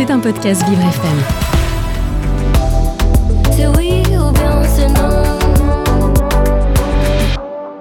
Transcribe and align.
C'est 0.00 0.10
un 0.10 0.18
podcast 0.18 0.66
Vivre 0.66 0.80
FM. 0.80 1.18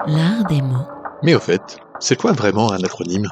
L'art 0.06 0.44
des 0.50 0.62
mots. 0.62 0.76
Mais 1.24 1.34
au 1.34 1.40
fait, 1.40 1.62
c'est 2.02 2.18
quoi 2.18 2.34
vraiment 2.34 2.74
un 2.74 2.84
acronyme? 2.84 3.30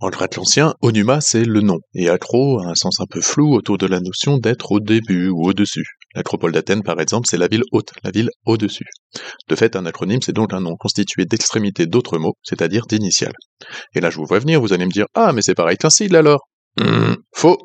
En 0.00 0.08
grec 0.08 0.38
ancien, 0.38 0.72
onuma 0.80 1.20
c'est 1.20 1.44
le 1.44 1.60
nom, 1.60 1.76
et 1.92 2.08
acro 2.08 2.58
a 2.60 2.68
un 2.68 2.74
sens 2.74 3.00
un 3.00 3.06
peu 3.06 3.20
flou 3.20 3.54
autour 3.54 3.76
de 3.76 3.84
la 3.84 4.00
notion 4.00 4.38
d'être 4.38 4.72
au 4.72 4.80
début 4.80 5.28
ou 5.28 5.46
au-dessus. 5.46 5.84
L'acropole 6.14 6.52
d'Athènes, 6.52 6.84
par 6.84 6.98
exemple, 7.02 7.26
c'est 7.28 7.36
la 7.36 7.48
ville 7.48 7.64
haute, 7.70 7.90
la 8.02 8.10
ville 8.12 8.30
au-dessus. 8.46 8.86
De 9.50 9.54
fait, 9.56 9.76
un 9.76 9.84
acronyme, 9.84 10.22
c'est 10.22 10.32
donc 10.32 10.54
un 10.54 10.62
nom 10.62 10.76
constitué 10.76 11.26
d'extrémités 11.26 11.84
d'autres 11.84 12.16
mots, 12.16 12.38
c'est-à-dire 12.42 12.86
d'initiales. 12.86 13.34
Et 13.94 14.00
là, 14.00 14.08
je 14.08 14.16
vous 14.16 14.24
vois 14.24 14.38
venir, 14.38 14.58
vous 14.62 14.72
allez 14.72 14.86
me 14.86 14.90
dire, 14.90 15.04
ah, 15.12 15.34
mais 15.34 15.42
c'est 15.42 15.54
pareil 15.54 15.76
qu'un 15.76 15.90
sigle 15.90 16.16
alors 16.16 16.48
Hum, 16.80 17.16
Faux 17.32 17.58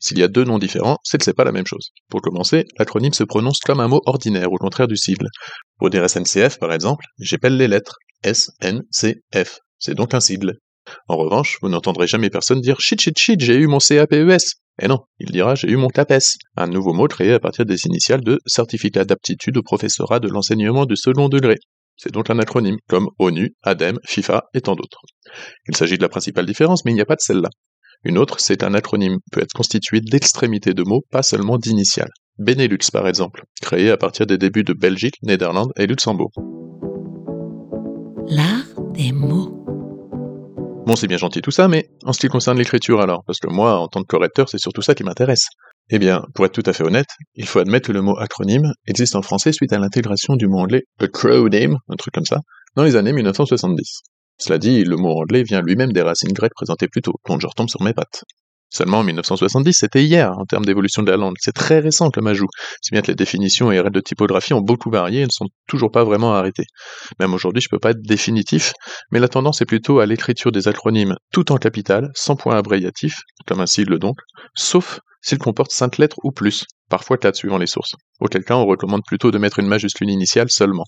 S'il 0.00 0.18
y 0.18 0.22
a 0.22 0.28
deux 0.28 0.44
noms 0.44 0.58
différents, 0.58 0.98
c'est 1.02 1.18
que 1.18 1.24
c'est 1.24 1.34
pas 1.34 1.44
la 1.44 1.52
même 1.52 1.66
chose. 1.66 1.90
Pour 2.08 2.20
commencer, 2.20 2.64
l'acronyme 2.78 3.12
se 3.12 3.24
prononce 3.24 3.60
comme 3.60 3.80
un 3.80 3.88
mot 3.88 4.00
ordinaire, 4.06 4.52
au 4.52 4.56
contraire 4.56 4.88
du 4.88 4.96
sigle. 4.96 5.26
Pour 5.78 5.90
dire 5.90 6.08
SNCF, 6.08 6.58
par 6.58 6.72
exemple, 6.72 7.04
j'appelle 7.18 7.56
les 7.56 7.68
lettres 7.68 7.98
S, 8.22 8.50
N, 8.60 8.82
C, 8.90 9.22
F. 9.34 9.58
C'est 9.78 9.94
donc 9.94 10.14
un 10.14 10.20
sigle. 10.20 10.54
En 11.08 11.16
revanche, 11.16 11.58
vous 11.62 11.68
n'entendrez 11.68 12.06
jamais 12.06 12.30
personne 12.30 12.60
dire 12.60 12.80
shit 12.80 13.00
shit 13.00 13.18
shit, 13.18 13.40
j'ai 13.40 13.56
eu 13.56 13.66
mon 13.66 13.78
CAPES. 13.78 14.56
Eh 14.82 14.88
non, 14.88 15.00
il 15.18 15.32
dira 15.32 15.54
j'ai 15.54 15.68
eu 15.68 15.76
mon 15.76 15.88
CAPES, 15.88 16.36
un 16.56 16.66
nouveau 16.66 16.92
mot 16.92 17.08
créé 17.08 17.32
à 17.32 17.40
partir 17.40 17.64
des 17.64 17.86
initiales 17.86 18.22
de 18.22 18.38
Certificat 18.46 19.04
d'aptitude 19.04 19.56
au 19.56 19.62
professorat 19.62 20.20
de 20.20 20.28
l'enseignement 20.28 20.86
du 20.86 20.96
second 20.96 21.28
degré. 21.28 21.56
C'est 21.96 22.12
donc 22.12 22.28
un 22.28 22.38
acronyme, 22.38 22.76
comme 22.88 23.08
ONU, 23.18 23.54
ADEME, 23.62 23.98
FIFA 24.04 24.44
et 24.52 24.60
tant 24.60 24.74
d'autres. 24.74 25.00
Il 25.66 25.76
s'agit 25.76 25.96
de 25.96 26.02
la 26.02 26.10
principale 26.10 26.44
différence, 26.44 26.84
mais 26.84 26.92
il 26.92 26.94
n'y 26.94 27.00
a 27.00 27.06
pas 27.06 27.14
de 27.14 27.22
celle-là. 27.22 27.48
Une 28.06 28.18
autre, 28.18 28.36
c'est 28.38 28.62
un 28.62 28.72
acronyme 28.72 29.18
peut 29.32 29.40
être 29.40 29.52
constitué 29.52 30.00
d'extrémités 30.00 30.74
de 30.74 30.84
mots, 30.84 31.02
pas 31.10 31.24
seulement 31.24 31.58
d'initiales. 31.58 32.12
Benelux, 32.38 32.78
par 32.92 33.08
exemple, 33.08 33.42
créé 33.60 33.90
à 33.90 33.96
partir 33.96 34.26
des 34.26 34.38
débuts 34.38 34.62
de 34.62 34.74
Belgique, 34.74 35.16
Néderlande 35.24 35.72
et 35.76 35.88
Luxembourg. 35.88 36.30
L'art 38.28 38.80
des 38.94 39.10
mots. 39.10 39.64
Bon, 40.86 40.94
c'est 40.94 41.08
bien 41.08 41.16
gentil 41.16 41.42
tout 41.42 41.50
ça, 41.50 41.66
mais 41.66 41.88
en 42.04 42.12
ce 42.12 42.20
qui 42.20 42.28
concerne 42.28 42.58
l'écriture 42.58 43.00
alors, 43.00 43.24
parce 43.26 43.40
que 43.40 43.52
moi, 43.52 43.76
en 43.80 43.88
tant 43.88 44.02
que 44.02 44.06
correcteur, 44.06 44.48
c'est 44.48 44.58
surtout 44.58 44.82
ça 44.82 44.94
qui 44.94 45.02
m'intéresse. 45.02 45.48
Eh 45.90 45.98
bien, 45.98 46.22
pour 46.32 46.46
être 46.46 46.52
tout 46.52 46.70
à 46.70 46.72
fait 46.72 46.84
honnête, 46.84 47.08
il 47.34 47.48
faut 47.48 47.58
admettre 47.58 47.88
que 47.88 47.92
le 47.92 48.02
mot 48.02 48.16
acronyme 48.20 48.72
existe 48.86 49.16
en 49.16 49.22
français 49.22 49.50
suite 49.50 49.72
à 49.72 49.80
l'intégration 49.80 50.36
du 50.36 50.46
mot 50.46 50.60
anglais 50.60 50.84
acronym, 51.00 51.76
un 51.88 51.96
truc 51.96 52.14
comme 52.14 52.24
ça, 52.24 52.38
dans 52.76 52.84
les 52.84 52.94
années 52.94 53.12
1970. 53.12 54.02
Cela 54.38 54.58
dit, 54.58 54.84
le 54.84 54.96
mot 54.96 55.20
anglais 55.20 55.42
vient 55.42 55.62
lui-même 55.62 55.92
des 55.92 56.02
racines 56.02 56.32
grecques 56.32 56.54
présentées 56.54 56.88
plus 56.88 57.02
tôt, 57.02 57.14
donc 57.28 57.40
je 57.40 57.46
retombe 57.46 57.68
sur 57.68 57.82
mes 57.82 57.94
pattes. 57.94 58.24
Seulement 58.68 58.98
en 58.98 59.04
1970, 59.04 59.72
c'était 59.72 60.04
hier 60.04 60.32
en 60.36 60.44
termes 60.44 60.64
d'évolution 60.64 61.02
de 61.02 61.10
la 61.10 61.16
langue. 61.16 61.36
C'est 61.38 61.54
très 61.54 61.78
récent 61.78 62.10
comme 62.10 62.26
ajout, 62.26 62.48
si 62.82 62.90
bien 62.90 63.00
que 63.00 63.06
les 63.06 63.14
définitions 63.14 63.70
et 63.70 63.80
règles 63.80 63.94
de 63.94 64.00
typographie 64.00 64.54
ont 64.54 64.60
beaucoup 64.60 64.90
varié 64.90 65.22
et 65.22 65.24
ne 65.24 65.30
sont 65.30 65.46
toujours 65.68 65.90
pas 65.90 66.04
vraiment 66.04 66.34
arrêtées. 66.34 66.66
Même 67.20 67.32
aujourd'hui, 67.32 67.62
je 67.62 67.68
peux 67.68 67.78
pas 67.78 67.90
être 67.90 68.02
définitif, 68.02 68.72
mais 69.12 69.20
la 69.20 69.28
tendance 69.28 69.62
est 69.62 69.66
plutôt 69.66 70.00
à 70.00 70.06
l'écriture 70.06 70.50
des 70.50 70.66
acronymes 70.66 71.14
tout 71.32 71.52
en 71.52 71.58
capital, 71.58 72.10
sans 72.14 72.34
point 72.34 72.56
abréviatif, 72.56 73.20
comme 73.46 73.60
un 73.60 73.66
sigle 73.66 73.98
donc, 73.98 74.16
sauf 74.54 75.00
s'il 75.22 75.38
comporte 75.38 75.72
cinq 75.72 75.98
lettres 75.98 76.18
ou 76.22 76.30
plus, 76.30 76.64
parfois 76.88 77.18
quatre 77.18 77.36
suivant 77.36 77.58
les 77.58 77.66
sources. 77.66 77.94
Auquel 78.20 78.44
cas, 78.44 78.56
on 78.56 78.66
recommande 78.66 79.02
plutôt 79.06 79.30
de 79.30 79.38
mettre 79.38 79.58
une 79.58 79.66
majuscule 79.66 80.10
initiale 80.10 80.50
seulement, 80.50 80.84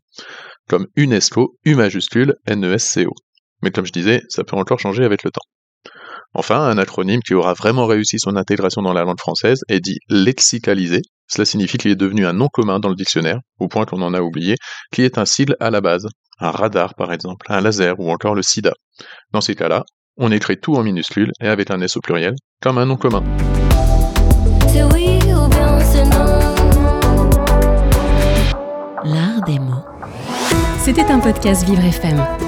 comme 0.69 0.87
UNESCO, 0.97 1.57
U 1.65 1.75
majuscule, 1.75 2.35
N-E-S-C-O. 2.47 3.13
Mais 3.63 3.71
comme 3.71 3.87
je 3.87 3.93
disais, 3.93 4.23
ça 4.29 4.45
peut 4.45 4.57
encore 4.57 4.79
changer 4.79 5.05
avec 5.05 5.25
le 5.25 5.31
temps. 5.31 5.43
Enfin, 6.35 6.61
un 6.61 6.79
acronyme 6.79 7.21
qui 7.23 7.35
aura 7.35 7.55
vraiment 7.55 7.87
réussi 7.87 8.19
son 8.19 8.37
intégration 8.37 8.83
dans 8.83 8.93
la 8.93 9.05
langue 9.05 9.19
française 9.19 9.63
est 9.69 9.81
dit 9.81 9.99
lexicalisé. 10.09 11.01
Cela 11.27 11.45
signifie 11.45 11.79
qu'il 11.79 11.91
est 11.91 11.97
devenu 11.97 12.27
un 12.27 12.33
nom 12.33 12.49
commun 12.49 12.81
dans 12.81 12.89
le 12.89 12.95
dictionnaire, 12.95 13.41
au 13.59 13.69
point 13.69 13.87
qu'on 13.87 14.03
en 14.03 14.15
a 14.15 14.21
oublié, 14.21 14.57
qui 14.93 15.03
est 15.03 15.19
un 15.19 15.25
sigle 15.25 15.57
à 15.61 15.71
la 15.71 15.81
base. 15.81 16.07
Un 16.41 16.51
radar, 16.51 16.95
par 16.95 17.13
exemple, 17.13 17.47
un 17.49 17.61
laser 17.61 17.99
ou 17.99 18.11
encore 18.11 18.35
le 18.35 18.43
sida. 18.43 18.73
Dans 19.33 19.41
ces 19.41 19.55
cas-là, 19.55 19.85
on 20.17 20.31
écrit 20.31 20.59
tout 20.59 20.75
en 20.77 20.83
minuscules 20.83 21.33
et 21.41 21.49
avec 21.49 21.71
un 21.71 21.81
S 21.81 21.97
au 21.97 22.01
pluriel, 22.01 22.35
comme 22.61 22.79
un 22.79 22.87
nom 22.87 22.97
commun. 22.97 23.25
L'art 29.05 29.43
des 29.47 29.59
mots. 29.59 29.85
C'était 30.79 31.11
un 31.11 31.21
podcast 31.21 31.65
Vivre 31.65 31.85
FM. 31.85 32.48